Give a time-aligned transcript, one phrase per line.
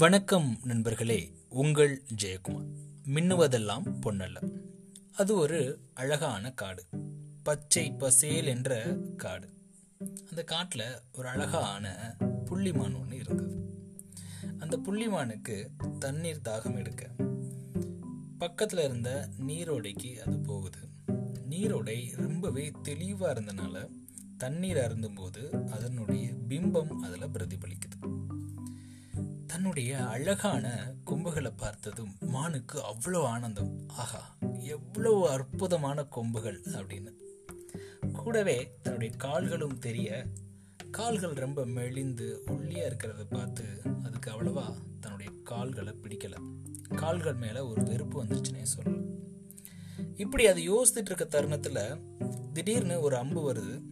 [0.00, 2.68] வணக்கம் நண்பர்களே உங்கள் ஜெயக்குமார்.
[3.06, 4.60] மின்னுவதெல்லாம் பொன்னல்ல.
[5.12, 6.84] அது ஒரு அழகான காடு.
[7.42, 9.48] பச்சை பசேல் என்ற காடு.
[10.30, 13.78] அந்த காட்டில் ஒரு அழகான புள்ளிமான் ஒன்று இருந்தது.
[14.58, 15.68] அந்த புள்ளிமானுக்கு
[15.98, 17.10] தண்ணீர் தாகம் எடுக்க.
[18.38, 20.78] பக்கத்தில் இருந்த நீரோடைக்கு அது போகுது.
[21.50, 23.88] நீரோடை ரொம்பவே தெளிவாக இருந்தனால
[24.38, 27.89] தண்ணீர் அருந்தும்போது அதனுடைய பிம்பம் அதில் பிரதிபலிக்குது.
[29.60, 33.88] தன்னுடைய அழகான கொம்புகளை பார்த்ததும் மானுக்கு அவ்வளோ ஆனந்தம்.
[33.88, 37.12] ஆஹா எவ்வளவு அற்புதமான கொம்புகள் அப்படின்னு.
[38.12, 40.26] கூடவே தன்னுடைய கால்களும் தெரிய
[40.90, 43.64] கால்கள் ரொம்ப மெலிந்து ஒல்லியா இருக்கிறத பார்த்து
[44.04, 46.34] அதுக்கு அவ்வளவா தன்னுடைய கால்களை பிடிக்கல.
[46.96, 49.08] கால்கள் மேல ஒரு வெறுப்பு வந்துருச்சுன்னே சொல்லலாம்.
[50.16, 52.00] இப்படி அதை யோசித்துட்டு இருக்க தருணத்துல
[52.52, 53.82] திடீர்னு ஒரு அம்பு வருது.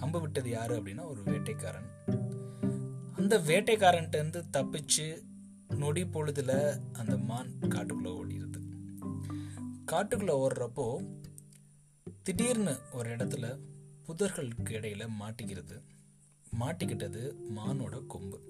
[0.00, 1.92] அம்பு விட்டது யாரு அப்படின்னா ஒரு வேட்டைக்காரன்.
[3.16, 5.22] அந்த வேட்டைக்காரன்ட்ட இருந்து தப்பிச்சு
[5.74, 8.60] நொடி பொழுதுல அந்த மான் காட்டுக்குள்ள ஓடிடுது
[9.92, 11.06] காட்டுக்குள்ள ஓடுறப்போ
[12.22, 13.58] திடீர்னு ஒரு இடத்துல
[14.06, 15.80] புதர்களுக்கு இடையில மாட்டிக்கிறது.
[16.58, 18.40] மாட்டிக்கிட்டது மானோட கொம்பு.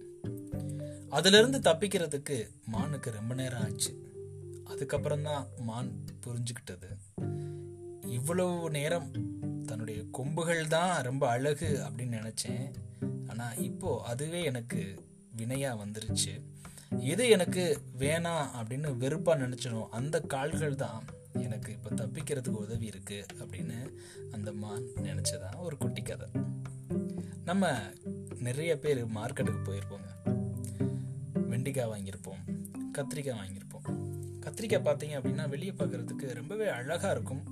[1.11, 4.13] அதுலேருந்து தப்பிக்கிறதுக்கு மானுக்கு ரொம்ப நேரம் ஆச்சு.
[4.65, 6.97] அதுக்கப்புறம் தான் மான் புரிஞ்சுக்கிட்டது.
[8.07, 9.11] இவ்வளவு நேரம்
[9.67, 12.73] தன்னுடைய கொம்புகள் தான் ரொம்ப அழகு அப்படின்னு நினச்சேன்.
[13.35, 14.81] ஆனால் இப்போது அதுவே எனக்கு
[15.37, 16.35] வினையாக வந்துருச்சு.
[16.99, 23.79] எது எனக்கு வேணாம் அப்படின்னு வெறுப்பாக நினச்சிடும் அந்த கால்கள் தான் எனக்கு இப்போ தப்பிக்கிறதுக்கு உதவி இருக்குது அப்படின்னு
[24.33, 26.29] அந்த மான் நினச்சதான் ஒரு குட்டி கதை.
[27.45, 27.73] நம்ம
[28.39, 30.11] நிறைய பேர் மார்க்கெட்டுக்கு போயிருப்போங்க.
[31.51, 32.43] வெண்டிக்காய் வாங்கியிருப்போம்
[32.93, 33.89] கத்திரிக்காய் வாங்கியிருப்போம்.
[34.41, 37.43] கத்திரிக்காய் பார்த்தீங்க அப்படின்னா வெளியே பார்க்கறதுக்கு ரொம்பவே அழகாக இருக்கும்.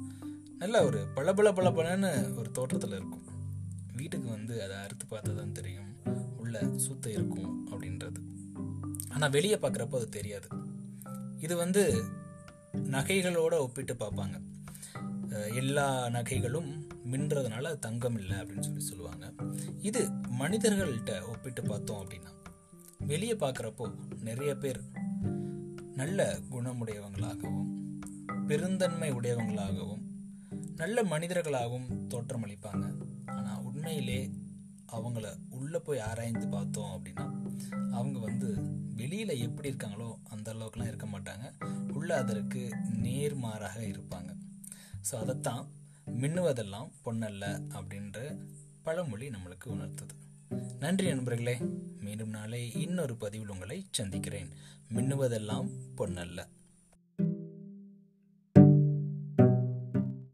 [0.59, 3.32] நல்ல ஒரு பளபள பளபளன்னு ஒரு தோற்றத்தில் இருக்கும்.
[3.97, 5.91] வீட்டுக்கு வந்து அதை அறுத்து பார்த்தா தான் தெரியும்.
[6.37, 8.21] உள்ள சுத்த இருக்கும் அப்படின்றது.
[9.09, 10.49] ஆனால் வெளியே பார்க்குறப்போ அது தெரியாது.
[11.39, 11.83] இது வந்து
[12.73, 14.37] நகைகளோட ஒப்பிட்டு பார்ப்பாங்க.
[15.55, 16.71] எல்லா நகைகளும்
[17.13, 19.27] மின்றதுனால தங்கம் இல்லை அப்படின்னு சொல்லி சொல்லுவாங்க.
[19.81, 20.01] இது
[20.39, 22.33] மனிதர்கள்ட்ட ஒப்பிட்டு பார்த்தோம் அப்படின்னா
[22.99, 23.87] வெளியே பார்க்குறப்போ
[24.21, 24.81] நிறைய பேர்
[25.95, 27.71] நல்ல குணமுடையவங்களாகவும்
[28.47, 30.05] பெருந்தன்மை உடையவங்களாகவும்
[30.77, 32.85] நல்ல மனிதர்களாகவும் தோற்றமளிப்பாங்க.
[33.85, 34.31] உண்மையிலே
[34.93, 37.25] அவங்கள உள்ளே போய் ஆராய்ந்து பார்த்தோம் அப்படின்னா
[37.91, 38.49] அவங்க வந்து
[38.95, 41.47] வெளியில் எப்படி இருக்காங்களோ அந்த அளவுக்குலாம் இருக்க மாட்டாங்க.
[41.93, 42.69] உள்ள அதற்கு
[43.03, 44.31] நேர்மாறாக இருப்பாங்க.
[45.11, 45.67] ஸோ அதைத்தான்
[46.07, 47.45] மின்னுவதெல்லாம் பொன்னல்ல
[47.79, 48.39] அப்படின்ற
[48.83, 50.15] பழமொழி நம்மளுக்கு உணர்த்துது.
[50.79, 51.57] நன்றி நண்பர்களே.
[52.01, 54.49] மீண்டும் நாளை இன்னொரு பதிவில் உங்களை சந்திக்கிறேன்.
[54.95, 56.47] மின்னுவதெல்லாம் பொன்னல்ல.